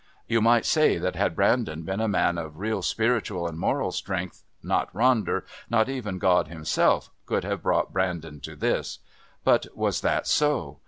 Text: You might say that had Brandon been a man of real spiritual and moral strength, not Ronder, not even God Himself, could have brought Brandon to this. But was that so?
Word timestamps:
You 0.27 0.41
might 0.41 0.65
say 0.65 0.97
that 0.97 1.15
had 1.15 1.35
Brandon 1.35 1.83
been 1.83 2.01
a 2.01 2.07
man 2.07 2.39
of 2.39 2.57
real 2.57 2.81
spiritual 2.81 3.45
and 3.47 3.59
moral 3.59 3.91
strength, 3.91 4.43
not 4.63 4.91
Ronder, 4.95 5.43
not 5.69 5.89
even 5.89 6.17
God 6.17 6.47
Himself, 6.47 7.11
could 7.27 7.43
have 7.43 7.61
brought 7.61 7.93
Brandon 7.93 8.39
to 8.39 8.55
this. 8.55 8.97
But 9.43 9.67
was 9.75 10.01
that 10.01 10.25
so? 10.25 10.79